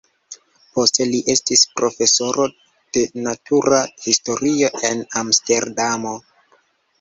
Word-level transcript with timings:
Poste 0.77 1.05
li 1.09 1.17
estis 1.33 1.65
profesoro 1.81 2.45
de 2.97 3.03
natura 3.27 3.83
historio 4.07 4.73
en 4.91 5.05
Amsterdamo. 5.23 6.17